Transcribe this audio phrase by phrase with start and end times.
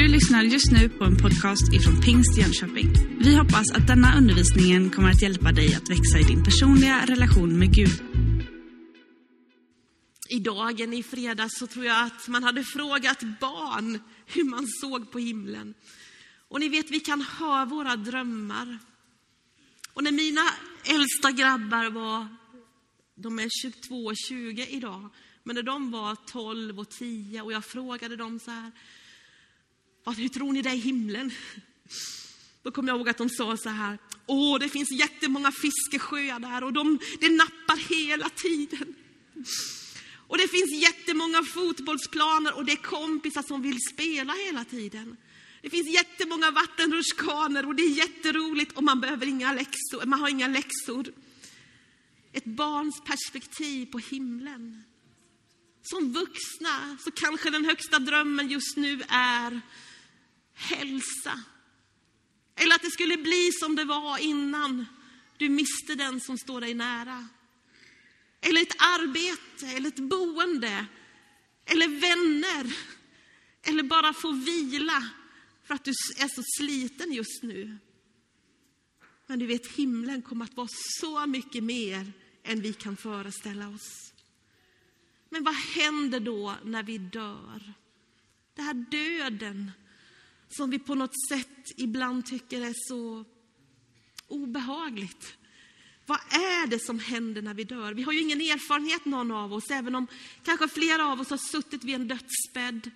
[0.00, 2.88] Du lyssnar just nu på en podcast ifrån Pingst Jönköping.
[3.20, 7.58] Vi hoppas att denna undervisning kommer att hjälpa dig att växa i din personliga relation
[7.58, 8.02] med Gud.
[10.28, 15.12] I dagen i fredags så tror jag att man hade frågat barn hur man såg
[15.12, 15.74] på himlen.
[16.48, 18.78] Och ni vet, vi kan ha våra drömmar.
[19.92, 20.44] Och när mina
[20.84, 22.28] äldsta grabbar var,
[23.14, 25.10] de är 22 och 20 idag,
[25.44, 28.72] men när de var 12 och 10 och jag frågade dem så här,
[30.06, 31.32] hur tror ni det är i himlen?
[32.62, 36.64] Då kommer jag ihåg att de sa så här, åh det finns jättemånga fiskesjöar där
[36.64, 38.94] och de, det nappar hela tiden.
[40.30, 45.16] Och det finns jättemånga fotbollsplaner och det är kompisar som vill spela hela tiden.
[45.62, 50.28] Det finns jättemånga vattenrutschkanor och det är jätteroligt och man behöver inga läxor, man har
[50.28, 51.06] inga läxor.
[52.32, 54.82] Ett barns perspektiv på himlen.
[55.82, 59.60] Som vuxna så kanske den högsta drömmen just nu är
[60.60, 61.40] hälsa.
[62.56, 64.86] Eller att det skulle bli som det var innan
[65.36, 67.28] du miste den som står dig nära.
[68.40, 70.86] Eller ett arbete, eller ett boende,
[71.64, 72.76] eller vänner.
[73.62, 75.08] Eller bara få vila
[75.64, 77.78] för att du är så sliten just nu.
[79.26, 80.68] Men du vet, himlen kommer att vara
[81.00, 84.12] så mycket mer än vi kan föreställa oss.
[85.28, 87.74] Men vad händer då när vi dör?
[88.54, 89.72] Det här döden
[90.50, 93.24] som vi på något sätt ibland tycker är så
[94.28, 95.36] obehagligt.
[96.06, 97.94] Vad är det som händer när vi dör?
[97.94, 100.06] Vi har ju ingen erfarenhet någon av oss, även om
[100.44, 102.90] kanske flera av oss har suttit vid en dödsbädd.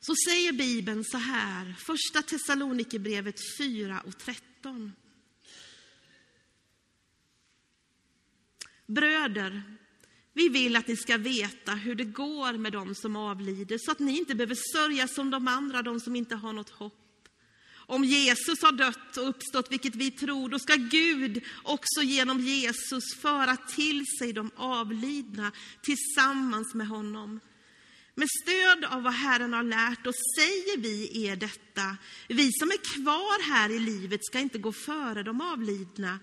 [0.00, 4.92] Så säger Bibeln så här, första Thessalonikerbrevet 4 och 13.
[8.86, 9.62] Bröder,
[10.34, 13.98] vi vill att ni ska veta hur det går med dem som avlider så att
[13.98, 17.00] ni inte behöver sörja som de andra, de som inte har något hopp.
[17.86, 23.04] Om Jesus har dött och uppstått, vilket vi tror, då ska Gud också genom Jesus
[23.22, 25.52] föra till sig de avlidna
[25.82, 27.40] tillsammans med honom.
[28.14, 31.96] Med stöd av vad Herren har lärt oss säger vi er detta.
[32.28, 36.18] Vi som är kvar här i livet ska inte gå före de avlidna.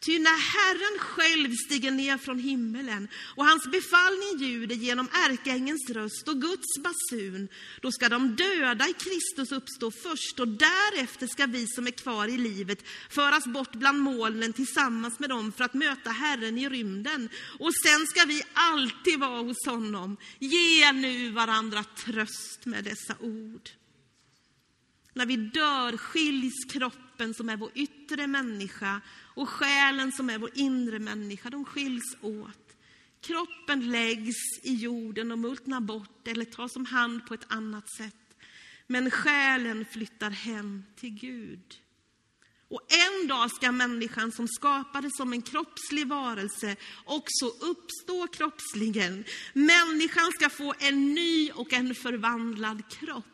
[0.00, 6.28] Ty när Herren själv stiger ner från himmelen och hans befallning ljuder genom ärkeängens röst
[6.28, 7.48] och Guds basun,
[7.80, 12.28] då ska de döda i Kristus uppstå först och därefter ska vi som är kvar
[12.28, 17.28] i livet föras bort bland molnen tillsammans med dem för att möta Herren i rymden.
[17.58, 20.16] Och sen ska vi alltid vara hos honom.
[20.38, 23.70] Ge nu varandra tröst med dessa ord.
[25.14, 27.95] När vi dör skiljs kroppen som är vår yttre
[28.26, 29.00] människa
[29.34, 32.76] och själen som är vår inre människa, de skiljs åt.
[33.20, 38.36] Kroppen läggs i jorden och multnar bort eller tas om hand på ett annat sätt.
[38.86, 41.80] Men själen flyttar hem till Gud.
[42.68, 49.24] Och en dag ska människan som skapades som en kroppslig varelse också uppstå kroppsligen.
[49.52, 53.24] Människan ska få en ny och en förvandlad kropp.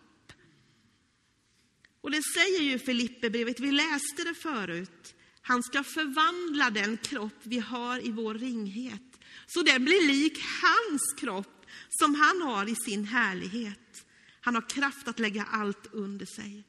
[2.02, 5.14] Och det säger ju Filipperbrevet, vi läste det förut.
[5.42, 11.14] Han ska förvandla den kropp vi har i vår ringhet, så den blir lik hans
[11.20, 14.06] kropp som han har i sin härlighet.
[14.40, 16.64] Han har kraft att lägga allt under sig.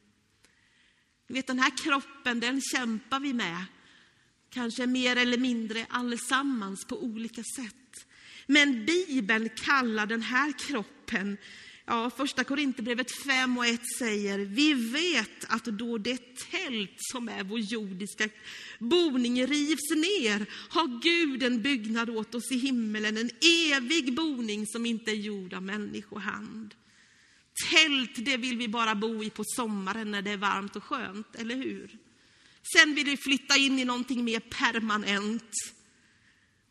[1.28, 3.66] Ni vet, den här kroppen, den kämpar vi med,
[4.50, 8.08] kanske mer eller mindre allesammans på olika sätt.
[8.48, 11.38] Men Bibeln kallar den här kroppen
[11.86, 17.44] Ja, första Korinthierbrevet 5 och 1 säger, vi vet att då det tält som är
[17.44, 18.30] vår jordiska
[18.80, 23.30] boning rivs ner, har Gud en byggnad åt oss i himmelen, en
[23.72, 26.76] evig boning som inte är gjord av människohand.
[27.72, 31.36] Tält, det vill vi bara bo i på sommaren när det är varmt och skönt,
[31.36, 31.98] eller hur?
[32.74, 35.52] Sen vill vi flytta in i någonting mer permanent.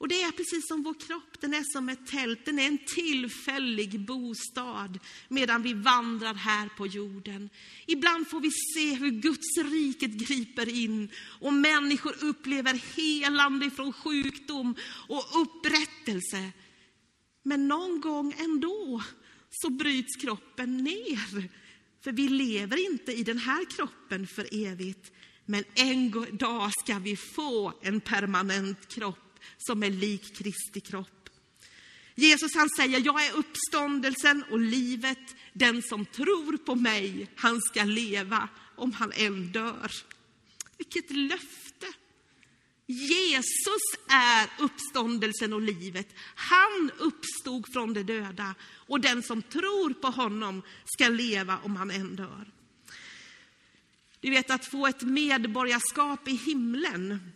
[0.03, 2.79] Och det är precis som vår kropp, den är som ett tält, den är en
[2.79, 7.51] tillfällig bostad medan vi vandrar här på jorden.
[7.87, 11.11] Ibland får vi se hur Guds riket griper in
[11.41, 14.75] och människor upplever helande från sjukdom
[15.09, 16.51] och upprättelse.
[17.43, 19.03] Men någon gång ändå
[19.51, 21.49] så bryts kroppen ner.
[22.05, 25.13] För vi lever inte i den här kroppen för evigt.
[25.47, 31.23] Men en dag ska vi få en permanent kropp som är lik Kristi kropp.
[32.15, 35.35] Jesus han säger, jag är uppståndelsen och livet.
[35.53, 39.93] Den som tror på mig, han ska leva om han än dör.
[40.79, 41.87] Vilket löfte!
[42.87, 46.09] Jesus är uppståndelsen och livet.
[46.35, 51.91] Han uppstod från de döda och den som tror på honom ska leva om han
[51.91, 52.53] än dör.
[54.21, 57.33] Du vet att få ett medborgarskap i himlen.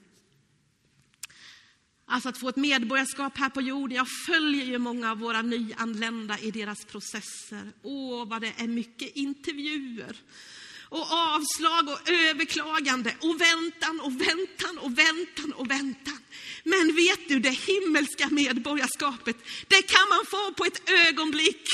[2.08, 3.97] Alltså att få ett medborgarskap här på jorden.
[3.97, 7.73] Jag följer ju många av våra nyanlända i deras processer.
[7.82, 10.17] Åh, vad det är mycket intervjuer
[10.88, 16.19] och avslag och överklagande och väntan och väntan och väntan och väntan.
[16.64, 19.37] Men vet du, det himmelska medborgarskapet,
[19.69, 21.69] det kan man få på ett ögonblick.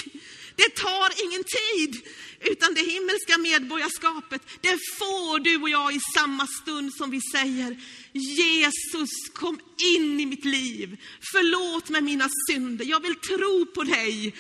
[0.57, 2.03] Det tar ingen tid,
[2.41, 7.77] utan det himmelska medborgarskapet, det får du och jag i samma stund som vi säger
[8.13, 9.61] Jesus, kom
[9.97, 11.01] in i mitt liv.
[11.33, 12.85] Förlåt mig mina synder.
[12.85, 14.35] Jag vill tro på dig.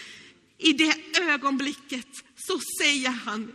[0.58, 2.06] I det ögonblicket
[2.36, 3.52] så säger han,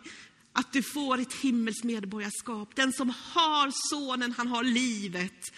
[0.60, 2.76] att du får ett himmelskt medborgarskap.
[2.76, 5.54] Den som har sonen, han har livet.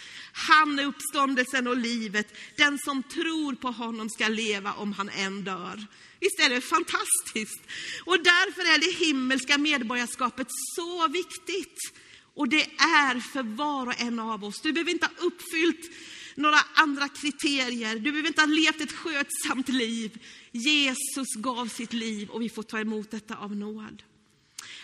[0.47, 2.33] Han är uppståndelsen och livet.
[2.55, 5.85] Den som tror på honom ska leva om han än dör.
[6.19, 7.61] Visst är det fantastiskt?
[8.05, 11.77] Och därför är det himmelska medborgarskapet så viktigt.
[12.33, 14.61] Och det är för var och en av oss.
[14.61, 15.91] Du behöver inte ha uppfyllt
[16.35, 17.95] några andra kriterier.
[17.95, 20.23] Du behöver inte ha levt ett skötsamt liv.
[20.51, 24.03] Jesus gav sitt liv och vi får ta emot detta av nåd.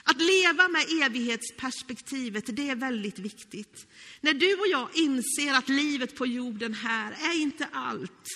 [0.07, 3.87] Att leva med evighetsperspektivet, det är väldigt viktigt.
[4.21, 8.27] När du och jag inser att livet på jorden här är inte allt,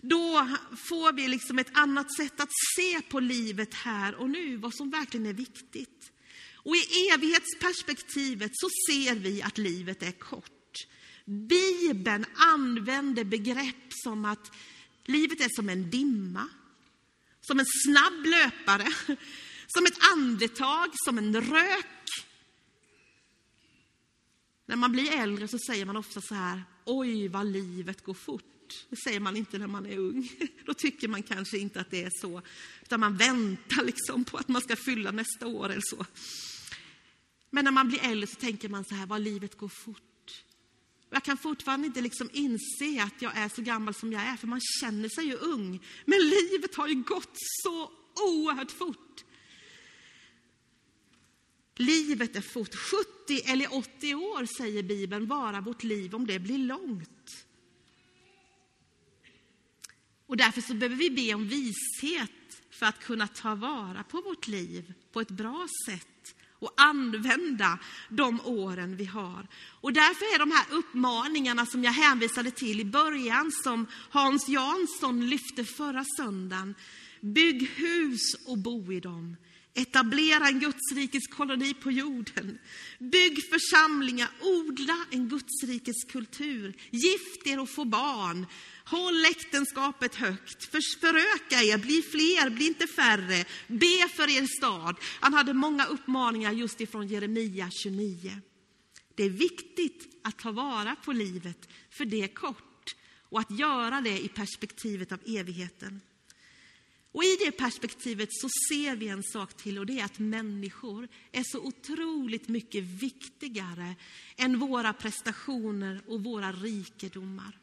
[0.00, 0.48] då
[0.88, 4.90] får vi liksom ett annat sätt att se på livet här och nu, vad som
[4.90, 6.12] verkligen är viktigt.
[6.54, 10.72] Och i evighetsperspektivet så ser vi att livet är kort.
[11.24, 14.52] Bibeln använder begrepp som att
[15.04, 16.48] livet är som en dimma,
[17.40, 18.88] som en snabb löpare,
[19.76, 21.86] som ett andetag, som en rök.
[24.66, 28.44] När man blir äldre så säger man ofta så här, oj vad livet går fort.
[28.90, 30.28] Det säger man inte när man är ung.
[30.66, 32.42] Då tycker man kanske inte att det är så.
[32.82, 36.06] Utan man väntar liksom på att man ska fylla nästa år eller så.
[37.50, 40.02] Men när man blir äldre så tänker man så här, vad livet går fort.
[41.10, 44.46] Jag kan fortfarande inte liksom inse att jag är så gammal som jag är, för
[44.46, 45.84] man känner sig ju ung.
[46.04, 49.24] Men livet har ju gått så oerhört fort.
[51.78, 52.74] Livet är fort.
[52.74, 57.46] 70 eller 80 år, säger Bibeln, vara vårt liv om det blir långt.
[60.26, 62.30] Och därför så behöver vi be om vishet
[62.70, 67.78] för att kunna ta vara på vårt liv på ett bra sätt och använda
[68.08, 69.46] de åren vi har.
[69.80, 75.28] Och därför är de här uppmaningarna som jag hänvisade till i början, som Hans Jansson
[75.28, 76.74] lyfte förra söndagen.
[77.20, 79.36] Bygg hus och bo i dem.
[79.78, 82.58] Etablera en Gudsrikes koloni på jorden.
[82.98, 86.76] Bygg församlingar, odla en Gudsrikes kultur.
[86.90, 88.46] Gift er och få barn.
[88.84, 90.64] Håll äktenskapet högt.
[91.00, 93.44] Föröka er, bli fler, bli inte färre.
[93.66, 94.96] Be för er stad.
[95.20, 98.40] Han hade många uppmaningar just ifrån Jeremia 29.
[99.14, 102.94] Det är viktigt att ta vara på livet, för det är kort.
[103.30, 106.00] Och att göra det i perspektivet av evigheten.
[107.18, 111.08] Och i det perspektivet så ser vi en sak till och det är att människor
[111.32, 113.94] är så otroligt mycket viktigare
[114.36, 117.58] än våra prestationer och våra rikedomar.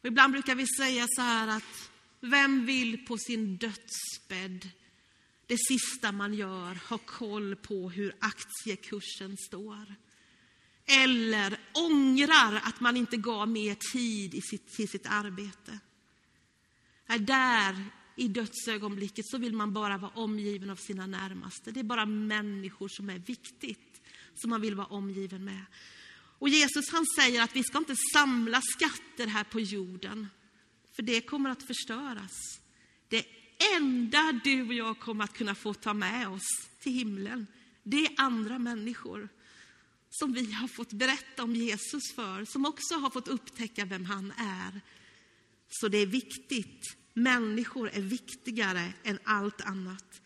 [0.00, 4.70] Och ibland brukar vi säga så här att vem vill på sin dödsbädd
[5.46, 9.94] det sista man gör ha koll på hur aktiekursen står?
[10.86, 15.78] Eller ångrar att man inte gav mer tid i sitt, till sitt arbete?
[17.06, 17.84] Är där
[18.16, 21.70] i dödsögonblicket så vill man bara vara omgiven av sina närmaste.
[21.70, 24.02] Det är bara människor som är viktigt,
[24.34, 25.64] som man vill vara omgiven med.
[26.38, 30.28] Och Jesus han säger att vi ska inte samla skatter här på jorden,
[30.96, 32.60] för det kommer att förstöras.
[33.08, 33.26] Det
[33.76, 37.46] enda du och jag kommer att kunna få ta med oss till himlen,
[37.82, 39.28] det är andra människor
[40.10, 44.32] som vi har fått berätta om Jesus för, som också har fått upptäcka vem han
[44.38, 44.80] är.
[45.68, 46.96] Så det är viktigt.
[47.14, 50.20] Människor är viktigare än allt annat.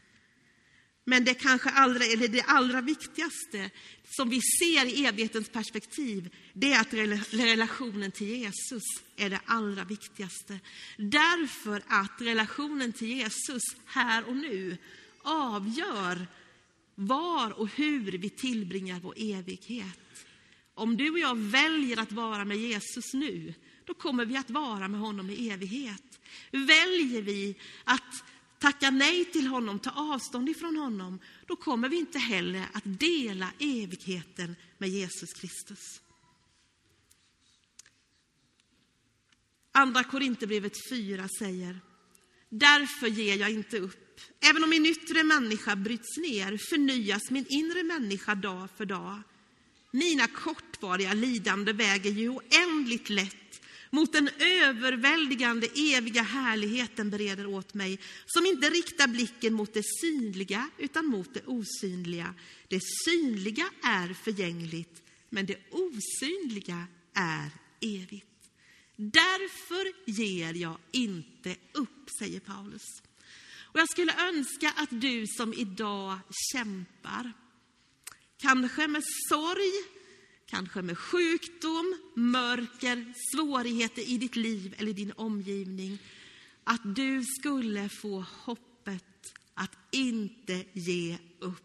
[1.04, 3.70] Men det kanske allra, eller det allra viktigaste
[4.04, 6.94] som vi ser i evighetens perspektiv, det är att
[7.32, 8.82] relationen till Jesus
[9.16, 10.60] är det allra viktigaste.
[10.96, 14.76] Därför att relationen till Jesus här och nu
[15.22, 16.26] avgör
[16.94, 20.26] var och hur vi tillbringar vår evighet.
[20.74, 23.54] Om du och jag väljer att vara med Jesus nu,
[23.88, 26.20] då kommer vi att vara med honom i evighet.
[26.50, 28.24] Väljer vi att
[28.58, 33.52] tacka nej till honom, ta avstånd ifrån honom, då kommer vi inte heller att dela
[33.58, 36.00] evigheten med Jesus Kristus.
[39.72, 41.80] Andra Korinthierbrevet 4 säger
[42.48, 44.20] Därför ger jag inte upp.
[44.40, 49.22] Även om min yttre människa bryts ner förnyas min inre människa dag för dag.
[49.90, 53.47] Mina kortvariga lidande väger ju oändligt lätt
[53.90, 60.70] mot den överväldigande eviga härligheten bereder åt mig som inte riktar blicken mot det synliga
[60.78, 62.34] utan mot det osynliga.
[62.68, 68.24] Det synliga är förgängligt, men det osynliga är evigt.
[68.96, 72.84] Därför ger jag inte upp, säger Paulus.
[73.72, 76.18] Och jag skulle önska att du som idag
[76.52, 77.32] kämpar,
[78.36, 79.97] kanske med sorg,
[80.50, 85.98] kanske med sjukdom, mörker, svårigheter i ditt liv eller din omgivning,
[86.64, 91.64] att du skulle få hoppet att inte ge upp.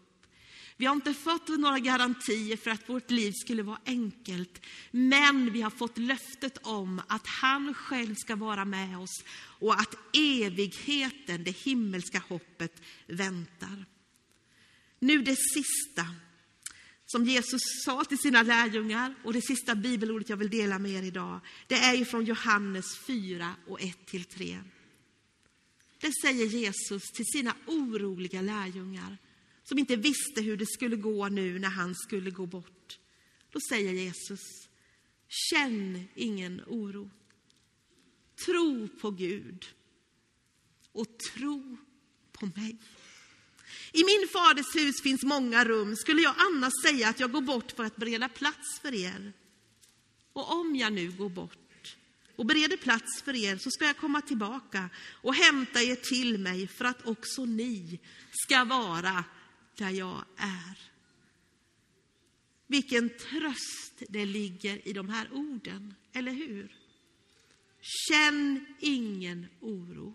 [0.76, 4.60] Vi har inte fått några garantier för att vårt liv skulle vara enkelt,
[4.90, 9.94] men vi har fått löftet om att han själv ska vara med oss och att
[10.16, 13.84] evigheten, det himmelska hoppet, väntar.
[14.98, 16.06] Nu det sista
[17.14, 21.02] som Jesus sa till sina lärjungar och det sista bibelordet jag vill dela med er
[21.02, 24.62] idag, det är ju från Johannes 4 och 1-3.
[26.00, 29.18] Det säger Jesus till sina oroliga lärjungar
[29.64, 32.98] som inte visste hur det skulle gå nu när han skulle gå bort.
[33.50, 34.40] Då säger Jesus,
[35.28, 37.10] känn ingen oro.
[38.46, 39.64] Tro på Gud
[40.92, 41.76] och tro
[42.32, 42.78] på mig.
[43.92, 45.96] I min faders hus finns många rum.
[45.96, 49.32] Skulle jag annars säga att jag går bort för att bereda plats för er?
[50.32, 51.58] Och om jag nu går bort
[52.36, 54.90] och bereder plats för er så ska jag komma tillbaka
[55.22, 59.24] och hämta er till mig för att också ni ska vara
[59.76, 60.78] där jag är.
[62.66, 66.76] Vilken tröst det ligger i de här orden, eller hur?
[67.80, 70.14] Känn ingen oro.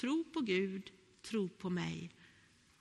[0.00, 0.90] Tro på Gud,
[1.22, 2.10] tro på mig.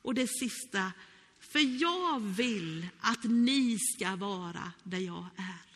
[0.02, 0.92] Och det sista,
[1.40, 5.70] för jag vill att ni ska vara där jag är.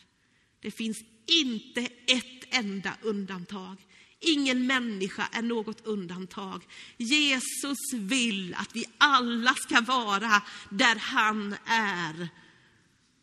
[0.60, 3.76] Det finns inte ett enda undantag.
[4.20, 6.66] Ingen människa är något undantag.
[6.96, 12.28] Jesus vill att vi alla ska vara där han är.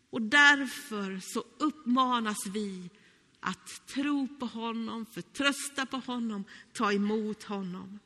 [0.09, 2.89] Och därför så uppmanas vi
[3.39, 6.43] att tro på honom, förtrösta på honom,
[6.73, 7.99] ta emot honom.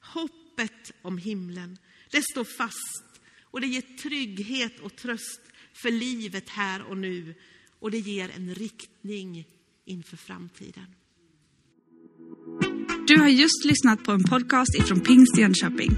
[0.00, 1.78] Hoppet om himlen,
[2.10, 5.40] det står fast och det ger trygghet och tröst
[5.82, 7.34] för livet här och nu
[7.78, 9.46] och det ger en riktning
[9.84, 10.86] inför framtiden.
[13.06, 15.90] Du har just lyssnat på en podcast ifrån Pingst Jönköping.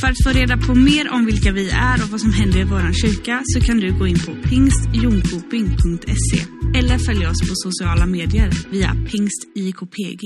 [0.00, 2.64] För att få reda på mer om vilka vi är och vad som händer i
[2.64, 6.40] vår kyrka så kan du gå in på pingstjonkoping.se
[6.78, 10.22] eller följa oss på sociala medier via pingstjkpg.